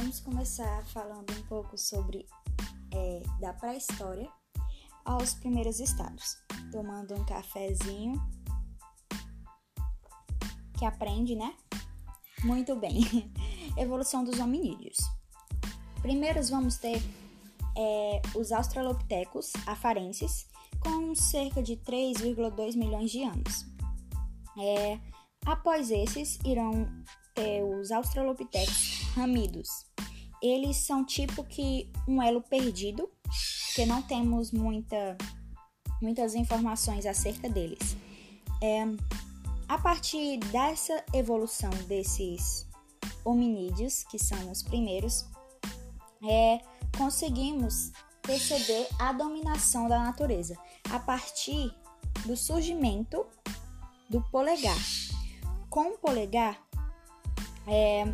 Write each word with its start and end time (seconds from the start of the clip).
vamos 0.00 0.18
começar 0.20 0.82
falando 0.86 1.30
um 1.30 1.42
pouco 1.42 1.76
sobre 1.76 2.24
é, 2.90 3.22
da 3.38 3.52
pré-história 3.52 4.26
aos 5.04 5.34
primeiros 5.34 5.78
estados, 5.78 6.38
tomando 6.72 7.14
um 7.14 7.24
cafezinho 7.26 8.14
que 10.78 10.86
aprende, 10.86 11.36
né? 11.36 11.54
Muito 12.42 12.74
bem. 12.76 13.02
Evolução 13.76 14.24
dos 14.24 14.40
hominídeos. 14.40 14.96
Primeiros 16.00 16.48
vamos 16.48 16.78
ter 16.78 17.02
é, 17.76 18.22
os 18.34 18.52
australopithecus 18.52 19.52
afarenses, 19.66 20.46
com 20.80 21.14
cerca 21.14 21.62
de 21.62 21.76
3,2 21.76 22.74
milhões 22.74 23.10
de 23.10 23.22
anos. 23.22 23.66
É, 24.58 24.98
após 25.44 25.90
esses, 25.90 26.38
irão 26.42 26.88
ter 27.34 27.62
os 27.62 27.92
australopithecus 27.92 28.89
ramidos. 29.14 29.68
Eles 30.42 30.78
são 30.78 31.04
tipo 31.04 31.44
que 31.44 31.90
um 32.08 32.22
elo 32.22 32.40
perdido, 32.40 33.10
porque 33.66 33.84
não 33.84 34.02
temos 34.02 34.50
muita, 34.52 35.16
muitas 36.00 36.34
informações 36.34 37.04
acerca 37.04 37.48
deles. 37.48 37.96
É, 38.62 38.84
a 39.68 39.78
partir 39.78 40.38
dessa 40.38 41.04
evolução 41.14 41.70
desses 41.86 42.66
hominídeos, 43.24 44.04
que 44.04 44.18
são 44.18 44.50
os 44.50 44.62
primeiros, 44.62 45.26
é, 46.28 46.60
conseguimos 46.96 47.92
perceber 48.22 48.88
a 48.98 49.12
dominação 49.12 49.88
da 49.88 49.98
natureza 50.00 50.56
a 50.90 50.98
partir 50.98 51.74
do 52.26 52.36
surgimento 52.36 53.26
do 54.08 54.20
polegar. 54.30 54.76
Com 55.68 55.94
o 55.94 55.98
polegar, 55.98 56.60
é, 57.66 58.04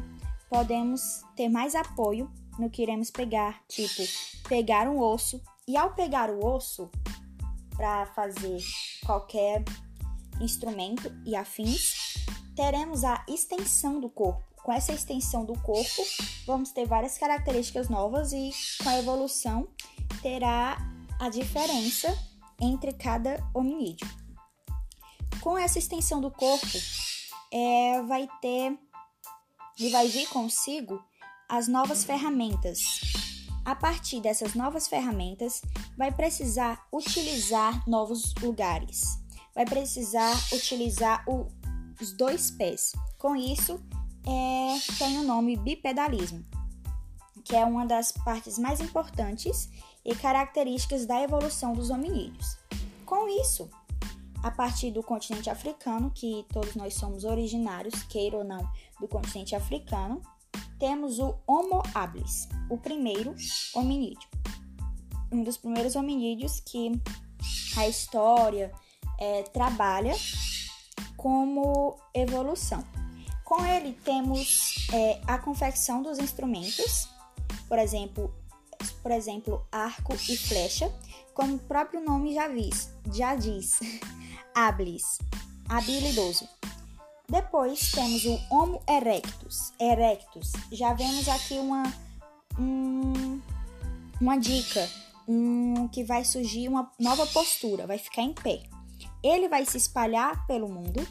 podemos 0.48 1.22
ter 1.34 1.48
mais 1.48 1.74
apoio 1.74 2.30
no 2.58 2.70
que 2.70 2.82
iremos 2.82 3.10
pegar, 3.10 3.62
tipo 3.68 4.02
pegar 4.48 4.88
um 4.88 4.98
osso 4.98 5.42
e 5.66 5.76
ao 5.76 5.94
pegar 5.94 6.30
o 6.30 6.44
osso 6.44 6.90
para 7.76 8.06
fazer 8.06 8.58
qualquer 9.04 9.62
instrumento 10.40 11.12
e 11.24 11.34
afins, 11.36 11.94
teremos 12.54 13.04
a 13.04 13.24
extensão 13.28 14.00
do 14.00 14.08
corpo. 14.08 14.42
Com 14.62 14.72
essa 14.72 14.92
extensão 14.92 15.44
do 15.44 15.52
corpo, 15.60 16.02
vamos 16.46 16.72
ter 16.72 16.86
várias 16.86 17.16
características 17.16 17.88
novas 17.88 18.32
e 18.32 18.50
com 18.82 18.88
a 18.88 18.98
evolução 18.98 19.68
terá 20.22 20.76
a 21.20 21.28
diferença 21.28 22.16
entre 22.60 22.92
cada 22.92 23.38
hominídeo. 23.54 24.08
Com 25.40 25.56
essa 25.56 25.78
extensão 25.78 26.20
do 26.20 26.30
corpo, 26.30 26.66
é, 27.52 28.02
vai 28.02 28.28
ter 28.40 28.76
e 29.78 29.90
vai 29.90 30.08
vir 30.08 30.28
consigo 30.28 31.02
as 31.48 31.68
novas 31.68 32.04
ferramentas. 32.04 32.82
A 33.64 33.74
partir 33.74 34.20
dessas 34.20 34.54
novas 34.54 34.86
ferramentas, 34.86 35.60
vai 35.96 36.12
precisar 36.12 36.86
utilizar 36.92 37.86
novos 37.88 38.34
lugares, 38.40 39.18
vai 39.54 39.64
precisar 39.64 40.32
utilizar 40.52 41.24
o, 41.28 41.48
os 42.00 42.12
dois 42.12 42.50
pés. 42.50 42.92
Com 43.18 43.34
isso, 43.34 43.80
é, 44.24 44.94
tem 44.98 45.18
o 45.18 45.24
nome 45.24 45.56
bipedalismo, 45.56 46.44
que 47.44 47.56
é 47.56 47.64
uma 47.64 47.84
das 47.84 48.12
partes 48.12 48.58
mais 48.58 48.80
importantes 48.80 49.68
e 50.04 50.14
características 50.14 51.04
da 51.06 51.20
evolução 51.20 51.72
dos 51.72 51.90
hominídeos. 51.90 52.56
Com 53.04 53.28
isso, 53.40 53.68
a 54.46 54.50
partir 54.52 54.92
do 54.92 55.02
continente 55.02 55.50
africano, 55.50 56.08
que 56.14 56.46
todos 56.52 56.76
nós 56.76 56.94
somos 56.94 57.24
originários, 57.24 58.04
queira 58.04 58.36
ou 58.36 58.44
não, 58.44 58.64
do 59.00 59.08
continente 59.08 59.56
africano, 59.56 60.22
temos 60.78 61.18
o 61.18 61.34
Homo 61.44 61.82
habilis, 61.92 62.48
o 62.70 62.78
primeiro 62.78 63.34
hominídeo. 63.74 64.28
Um 65.32 65.42
dos 65.42 65.56
primeiros 65.56 65.96
hominídeos 65.96 66.60
que 66.60 66.92
a 67.76 67.88
história 67.88 68.72
é, 69.18 69.42
trabalha 69.42 70.14
como 71.16 71.96
evolução. 72.14 72.84
Com 73.44 73.66
ele 73.66 73.94
temos 74.04 74.86
é, 74.92 75.20
a 75.26 75.38
confecção 75.38 76.02
dos 76.02 76.20
instrumentos, 76.20 77.08
por 77.66 77.80
exemplo, 77.80 78.32
por 79.02 79.10
exemplo, 79.10 79.66
arco 79.72 80.14
e 80.14 80.36
flecha, 80.36 80.88
como 81.34 81.56
o 81.56 81.58
próprio 81.58 82.00
nome 82.00 82.32
já, 82.32 82.48
já 83.12 83.34
diz, 83.34 83.78
habilis, 84.56 85.18
habilidoso. 85.68 86.48
Depois 87.28 87.92
temos 87.92 88.24
o 88.24 88.40
Homo 88.50 88.80
erectus. 88.88 89.72
Erectus. 89.78 90.52
Já 90.72 90.94
vemos 90.94 91.28
aqui 91.28 91.54
uma, 91.58 91.82
um, 92.58 93.38
uma 94.18 94.38
dica, 94.38 94.88
um, 95.28 95.86
que 95.88 96.02
vai 96.02 96.24
surgir 96.24 96.68
uma 96.68 96.90
nova 96.98 97.26
postura, 97.26 97.86
vai 97.86 97.98
ficar 97.98 98.22
em 98.22 98.32
pé. 98.32 98.62
Ele 99.22 99.46
vai 99.46 99.66
se 99.66 99.76
espalhar 99.76 100.46
pelo 100.46 100.68
mundo 100.68 101.06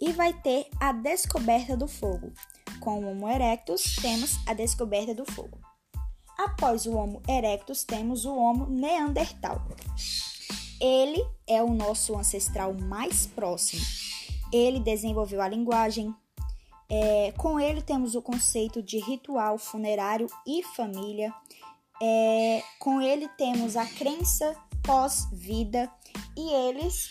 e 0.00 0.10
vai 0.12 0.32
ter 0.32 0.68
a 0.80 0.90
descoberta 0.90 1.76
do 1.76 1.86
fogo. 1.86 2.32
Com 2.80 3.04
o 3.04 3.10
Homo 3.10 3.28
erectus, 3.28 3.94
temos 4.02 4.38
a 4.46 4.54
descoberta 4.54 5.14
do 5.14 5.24
fogo. 5.24 5.58
Após 6.36 6.84
o 6.84 6.96
Homo 6.96 7.22
erectus, 7.28 7.84
temos 7.84 8.24
o 8.24 8.34
Homo 8.34 8.66
neandertal. 8.68 9.62
Ele 10.86 11.26
é 11.46 11.62
o 11.62 11.72
nosso 11.72 12.14
ancestral 12.14 12.74
mais 12.74 13.26
próximo. 13.26 13.80
Ele 14.52 14.78
desenvolveu 14.78 15.40
a 15.40 15.48
linguagem. 15.48 16.14
É, 16.90 17.32
com 17.38 17.58
ele 17.58 17.80
temos 17.80 18.14
o 18.14 18.20
conceito 18.20 18.82
de 18.82 18.98
ritual 18.98 19.56
funerário 19.56 20.26
e 20.46 20.62
família. 20.62 21.32
É, 22.02 22.62
com 22.78 23.00
ele 23.00 23.26
temos 23.28 23.78
a 23.78 23.86
crença 23.86 24.54
pós-vida 24.82 25.90
e 26.36 26.52
eles 26.52 27.08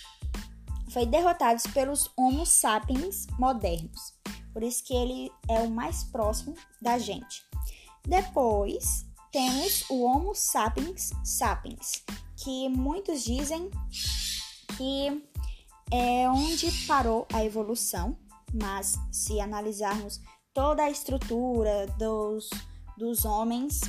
foi 0.92 1.08
derrotados 1.08 1.66
pelos 1.66 2.12
Homo 2.16 2.46
sapiens 2.46 3.26
modernos. 3.40 4.14
Por 4.54 4.62
isso 4.62 4.84
que 4.84 4.94
ele 4.94 5.32
é 5.50 5.62
o 5.62 5.72
mais 5.72 6.04
próximo 6.04 6.54
da 6.80 7.00
gente. 7.00 7.44
Depois 8.06 9.04
temos 9.32 9.90
o 9.90 10.04
Homo 10.04 10.36
sapiens 10.36 11.12
sapiens, 11.24 12.04
que 12.44 12.68
muitos 12.70 13.24
dizem 13.24 13.70
que 14.78 15.24
é 15.92 16.30
onde 16.30 16.72
parou 16.86 17.28
a 17.32 17.44
evolução, 17.46 18.18
mas 18.54 18.98
se 19.12 19.40
analisarmos 19.40 20.20
toda 20.54 20.84
a 20.84 20.92
estrutura 20.92 21.88
dos, 21.98 22.50
dos 22.98 23.26
homens, 23.26 23.82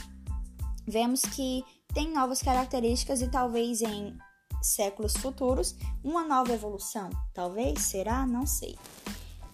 vemos 0.86 1.22
que 1.22 1.64
tem 1.92 2.12
novas 2.12 2.42
características 2.42 3.22
e 3.22 3.28
talvez 3.28 3.82
em 3.82 4.16
séculos 4.62 5.14
futuros 5.14 5.74
uma 6.02 6.24
nova 6.24 6.52
evolução. 6.52 7.10
Talvez, 7.32 7.80
será? 7.80 8.26
Não 8.26 8.46
sei. 8.46 8.78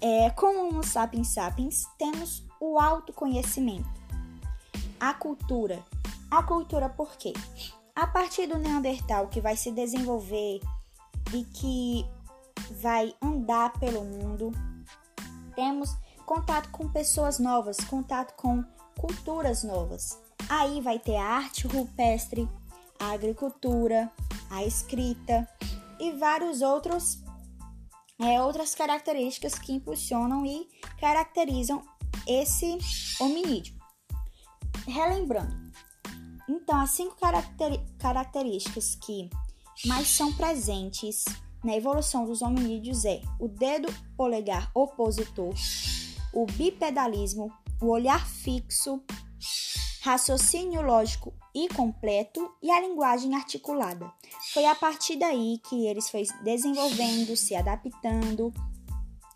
É, 0.00 0.30
com 0.30 0.46
o 0.46 0.68
Homo 0.68 0.84
sapiens 0.84 1.28
sapiens, 1.28 1.84
temos 1.98 2.44
o 2.60 2.78
autoconhecimento 2.78 4.00
a 5.00 5.14
cultura. 5.14 5.82
A 6.30 6.42
cultura 6.42 6.88
por 6.90 7.16
quê? 7.16 7.32
A 7.94 8.06
partir 8.06 8.46
do 8.46 8.58
Neandertal 8.58 9.28
que 9.28 9.40
vai 9.40 9.56
se 9.56 9.70
desenvolver 9.70 10.60
e 11.34 11.44
que 11.44 12.06
vai 12.80 13.14
andar 13.22 13.72
pelo 13.78 14.04
mundo, 14.04 14.52
temos 15.54 15.96
contato 16.24 16.70
com 16.70 16.88
pessoas 16.88 17.38
novas, 17.38 17.76
contato 17.78 18.34
com 18.34 18.64
culturas 18.98 19.64
novas. 19.64 20.18
Aí 20.48 20.80
vai 20.80 20.98
ter 20.98 21.16
a 21.16 21.24
arte 21.24 21.66
rupestre, 21.66 22.48
a 22.98 23.12
agricultura, 23.12 24.10
a 24.50 24.64
escrita 24.64 25.48
e 25.98 26.12
vários 26.12 26.62
outros 26.62 27.22
é, 28.20 28.40
outras 28.42 28.74
características 28.74 29.58
que 29.58 29.72
impulsionam 29.72 30.44
e 30.44 30.68
caracterizam 30.98 31.82
esse 32.26 32.76
hominídeo. 33.18 33.74
Relembrando, 34.86 35.69
então, 36.70 36.82
as 36.82 36.90
cinco 36.92 37.16
características 37.98 38.94
que 38.94 39.28
mais 39.86 40.06
são 40.06 40.32
presentes 40.32 41.24
na 41.64 41.74
evolução 41.74 42.24
dos 42.24 42.42
hominídeos 42.42 43.04
é 43.04 43.20
o 43.40 43.48
dedo 43.48 43.92
polegar 44.16 44.70
opositor, 44.72 45.52
o 46.32 46.46
bipedalismo, 46.46 47.52
o 47.82 47.86
olhar 47.86 48.24
fixo, 48.24 49.02
raciocínio 50.02 50.80
lógico 50.80 51.34
e 51.52 51.66
completo 51.70 52.48
e 52.62 52.70
a 52.70 52.80
linguagem 52.80 53.34
articulada. 53.34 54.08
Foi 54.54 54.64
a 54.64 54.74
partir 54.76 55.16
daí 55.16 55.58
que 55.68 55.88
eles 55.88 56.08
foi 56.08 56.22
desenvolvendo, 56.44 57.36
se 57.36 57.56
adaptando 57.56 58.54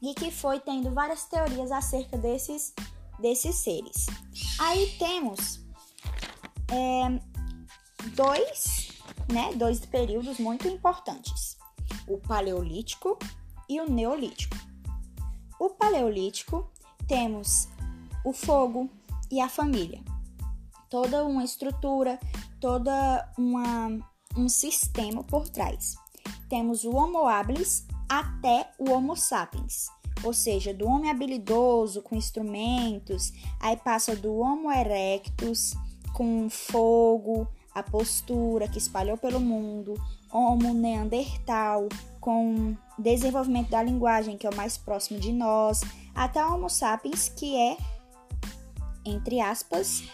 e 0.00 0.14
que 0.14 0.30
foi 0.30 0.60
tendo 0.60 0.94
várias 0.94 1.24
teorias 1.24 1.72
acerca 1.72 2.16
desses 2.16 2.72
desses 3.18 3.56
seres. 3.56 4.06
Aí 4.60 4.86
temos 4.98 5.63
é, 6.74 7.20
dois, 8.14 8.88
né, 9.32 9.54
dois 9.54 9.80
períodos 9.86 10.38
muito 10.38 10.66
importantes: 10.66 11.56
o 12.08 12.18
Paleolítico 12.18 13.18
e 13.68 13.80
o 13.80 13.88
Neolítico. 13.88 14.56
O 15.58 15.70
Paleolítico 15.70 16.68
temos 17.06 17.68
o 18.24 18.32
fogo 18.32 18.90
e 19.30 19.40
a 19.40 19.48
família. 19.48 20.02
Toda 20.90 21.24
uma 21.24 21.44
estrutura, 21.44 22.18
toda 22.60 23.32
uma, 23.38 23.98
um 24.36 24.48
sistema 24.48 25.22
por 25.22 25.48
trás. 25.48 25.96
Temos 26.48 26.84
o 26.84 26.94
Homo 26.94 27.26
habilis 27.26 27.86
até 28.08 28.70
o 28.78 28.90
Homo 28.90 29.16
sapiens, 29.16 29.88
ou 30.22 30.32
seja, 30.32 30.72
do 30.72 30.86
homem 30.86 31.10
habilidoso 31.10 32.02
com 32.02 32.14
instrumentos, 32.16 33.32
aí 33.60 33.76
passa 33.76 34.14
do 34.14 34.36
Homo 34.36 34.70
erectus 34.70 35.74
com 36.14 36.48
fogo, 36.48 37.46
a 37.74 37.82
postura 37.82 38.68
que 38.68 38.78
espalhou 38.78 39.18
pelo 39.18 39.40
mundo, 39.40 39.94
Homo 40.32 40.72
neandertal 40.72 41.88
com 42.20 42.74
desenvolvimento 42.98 43.68
da 43.68 43.82
linguagem 43.82 44.38
que 44.38 44.46
é 44.46 44.50
o 44.50 44.56
mais 44.56 44.78
próximo 44.78 45.20
de 45.20 45.32
nós, 45.32 45.82
até 46.14 46.44
Homo 46.44 46.70
sapiens 46.70 47.28
que 47.28 47.56
é 47.56 47.76
entre 49.04 49.40
aspas 49.40 50.04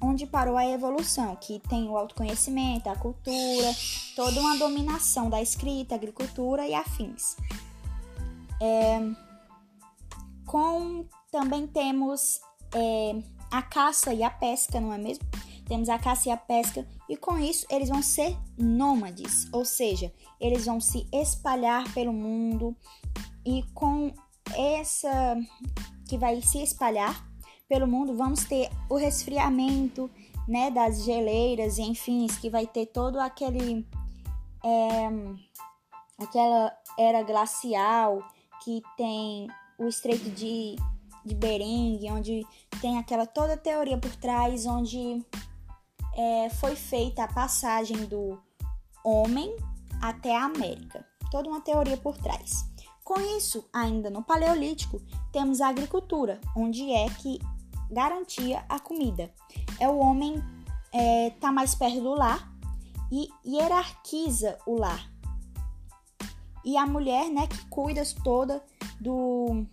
onde 0.00 0.26
parou 0.26 0.56
a 0.56 0.64
evolução, 0.64 1.34
que 1.36 1.60
tem 1.68 1.88
o 1.88 1.96
autoconhecimento, 1.96 2.88
a 2.88 2.96
cultura, 2.96 3.74
toda 4.14 4.40
uma 4.40 4.56
dominação 4.56 5.28
da 5.28 5.42
escrita, 5.42 5.96
agricultura 5.96 6.66
e 6.66 6.72
afins. 6.72 7.36
É, 8.60 9.00
com 10.46 11.04
também 11.32 11.66
temos 11.66 12.40
é, 12.72 13.20
a 13.50 13.62
caça 13.62 14.12
e 14.12 14.22
a 14.22 14.30
pesca, 14.30 14.80
não 14.80 14.92
é 14.92 14.98
mesmo? 14.98 15.24
Temos 15.66 15.88
a 15.88 15.98
caça 15.98 16.28
e 16.28 16.32
a 16.32 16.36
pesca, 16.36 16.86
e 17.08 17.16
com 17.16 17.38
isso 17.38 17.66
eles 17.70 17.88
vão 17.88 18.02
ser 18.02 18.36
nômades, 18.56 19.46
ou 19.52 19.64
seja, 19.64 20.12
eles 20.40 20.64
vão 20.64 20.80
se 20.80 21.06
espalhar 21.12 21.92
pelo 21.92 22.12
mundo, 22.12 22.74
e 23.44 23.62
com 23.74 24.12
essa 24.56 25.36
que 26.08 26.16
vai 26.16 26.40
se 26.40 26.62
espalhar 26.62 27.26
pelo 27.68 27.86
mundo, 27.86 28.16
vamos 28.16 28.44
ter 28.44 28.70
o 28.88 28.96
resfriamento 28.96 30.10
né, 30.48 30.70
das 30.70 31.04
geleiras 31.04 31.76
e 31.76 31.82
enfim, 31.82 32.26
que 32.40 32.48
vai 32.48 32.66
ter 32.66 32.86
todo 32.86 33.20
aquele 33.20 33.86
é, 34.64 35.08
aquela 36.18 36.72
era 36.98 37.22
glacial 37.22 38.26
que 38.64 38.82
tem 38.96 39.46
o 39.78 39.86
Estreito 39.86 40.30
de, 40.30 40.76
de 41.24 41.34
Bering, 41.34 42.00
onde 42.10 42.46
tem 42.80 42.98
aquela 42.98 43.26
toda 43.26 43.56
teoria 43.56 43.98
por 43.98 44.14
trás, 44.16 44.66
onde 44.66 45.24
é, 46.14 46.50
foi 46.50 46.74
feita 46.74 47.24
a 47.24 47.32
passagem 47.32 48.06
do 48.06 48.38
homem 49.04 49.54
até 50.00 50.36
a 50.36 50.44
América. 50.44 51.04
Toda 51.30 51.48
uma 51.48 51.60
teoria 51.60 51.96
por 51.96 52.16
trás. 52.16 52.64
Com 53.04 53.20
isso, 53.36 53.68
ainda 53.72 54.10
no 54.10 54.22
Paleolítico, 54.22 55.00
temos 55.32 55.60
a 55.60 55.68
agricultura, 55.68 56.40
onde 56.54 56.90
é 56.92 57.08
que 57.08 57.38
garantia 57.90 58.64
a 58.68 58.78
comida. 58.78 59.32
É 59.80 59.88
o 59.88 59.98
homem 59.98 60.42
é, 60.92 61.30
tá 61.40 61.50
mais 61.50 61.74
perto 61.74 62.00
do 62.00 62.14
lar 62.14 62.52
e 63.10 63.28
hierarquiza 63.46 64.58
o 64.66 64.76
lar. 64.76 65.10
E 66.64 66.76
a 66.76 66.86
mulher, 66.86 67.30
né, 67.30 67.46
que 67.46 67.64
cuida 67.66 68.02
toda 68.22 68.62
do 69.00 69.64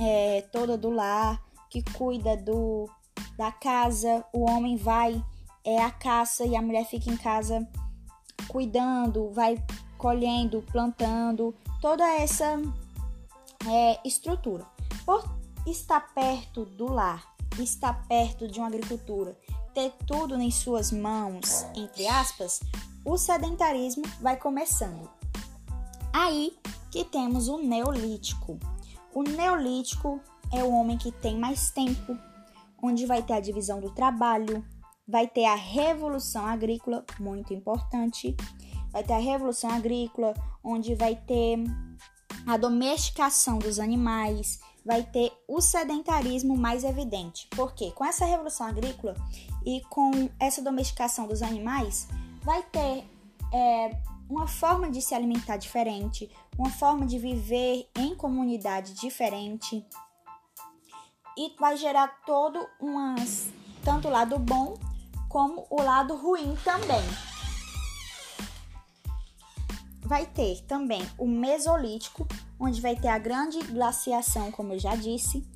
é, 0.00 0.42
toda 0.52 0.76
do 0.76 0.90
lar, 0.90 1.40
que 1.70 1.82
cuida 1.92 2.36
do 2.36 2.88
da 3.36 3.50
casa, 3.50 4.24
o 4.32 4.48
homem 4.48 4.76
vai 4.76 5.22
é 5.64 5.82
a 5.82 5.90
caça 5.90 6.44
e 6.44 6.56
a 6.56 6.62
mulher 6.62 6.84
fica 6.84 7.10
em 7.10 7.16
casa 7.16 7.66
cuidando, 8.48 9.30
vai 9.30 9.62
colhendo, 9.96 10.62
plantando, 10.72 11.54
toda 11.80 12.04
essa 12.04 12.60
é, 13.66 14.00
estrutura. 14.04 14.66
Por 15.06 15.24
estar 15.66 16.12
perto 16.12 16.64
do 16.64 16.86
lar, 16.92 17.24
estar 17.58 18.06
perto 18.08 18.48
de 18.48 18.58
uma 18.58 18.66
agricultura, 18.66 19.38
ter 19.72 19.92
tudo 20.06 20.38
em 20.40 20.50
suas 20.50 20.90
mãos, 20.90 21.64
entre 21.74 22.06
aspas, 22.08 22.60
o 23.04 23.16
sedentarismo 23.16 24.04
vai 24.20 24.36
começando. 24.36 25.08
Aí 26.12 26.56
que 26.90 27.04
temos 27.04 27.48
o 27.48 27.56
neolítico. 27.58 28.58
O 29.14 29.22
neolítico 29.22 30.20
é 30.52 30.62
o 30.62 30.70
homem 30.70 30.96
que 30.96 31.12
tem 31.12 31.38
mais 31.38 31.70
tempo, 31.70 32.18
onde 32.82 33.06
vai 33.06 33.22
ter 33.22 33.34
a 33.34 33.40
divisão 33.40 33.80
do 33.80 33.90
trabalho, 33.90 34.64
vai 35.06 35.26
ter 35.26 35.44
a 35.44 35.54
revolução 35.54 36.46
agrícola, 36.46 37.04
muito 37.18 37.52
importante. 37.52 38.36
Vai 38.90 39.02
ter 39.02 39.14
a 39.14 39.18
revolução 39.18 39.70
agrícola, 39.70 40.34
onde 40.62 40.94
vai 40.94 41.16
ter 41.16 41.58
a 42.46 42.56
domesticação 42.56 43.58
dos 43.58 43.78
animais, 43.78 44.60
vai 44.84 45.02
ter 45.02 45.32
o 45.48 45.60
sedentarismo 45.60 46.56
mais 46.56 46.84
evidente. 46.84 47.48
Porque 47.50 47.90
com 47.92 48.04
essa 48.04 48.24
revolução 48.24 48.66
agrícola 48.66 49.14
e 49.64 49.80
com 49.88 50.10
essa 50.38 50.60
domesticação 50.60 51.26
dos 51.26 51.42
animais, 51.42 52.08
vai 52.42 52.62
ter 52.64 53.04
é, 53.52 53.96
uma 54.28 54.46
forma 54.46 54.90
de 54.90 55.02
se 55.02 55.14
alimentar 55.14 55.56
diferente, 55.56 56.30
uma 56.58 56.70
forma 56.70 57.06
de 57.06 57.18
viver 57.18 57.88
em 57.96 58.14
comunidade 58.14 58.94
diferente 58.94 59.84
e 61.36 61.54
vai 61.58 61.76
gerar 61.76 62.08
todo 62.26 62.58
umas 62.80 63.50
tanto 63.84 64.08
o 64.08 64.10
lado 64.10 64.38
bom 64.38 64.78
como 65.28 65.66
o 65.70 65.82
lado 65.82 66.14
ruim 66.14 66.56
também. 66.62 67.02
Vai 70.00 70.26
ter 70.26 70.60
também 70.62 71.02
o 71.16 71.26
Mesolítico, 71.26 72.26
onde 72.60 72.80
vai 72.80 72.94
ter 72.94 73.08
a 73.08 73.18
grande 73.18 73.58
glaciação, 73.60 74.50
como 74.52 74.74
eu 74.74 74.78
já 74.78 74.94
disse, 74.94 75.46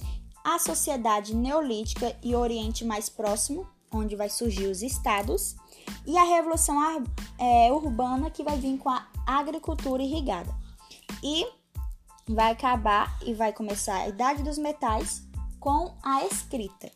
a 0.42 0.58
sociedade 0.58 1.34
neolítica 1.34 2.16
e 2.22 2.34
Oriente 2.34 2.84
mais 2.84 3.08
próximo, 3.08 3.66
onde 3.92 4.16
vai 4.16 4.30
surgir 4.30 4.66
os 4.66 4.82
estados, 4.82 5.56
e 6.06 6.16
a 6.16 6.22
revolução 6.22 6.80
é, 7.38 7.72
urbana 7.72 8.30
que 8.30 8.42
vai 8.42 8.58
vir 8.58 8.78
com 8.78 8.88
a 8.88 9.06
agricultura 9.26 10.02
irrigada. 10.02 10.54
E 11.22 11.46
vai 12.28 12.52
acabar 12.52 13.18
e 13.24 13.34
vai 13.34 13.52
começar 13.52 13.96
a 13.96 14.08
idade 14.08 14.42
dos 14.42 14.58
metais 14.58 15.22
com 15.60 15.94
a 16.02 16.24
escrita. 16.24 16.90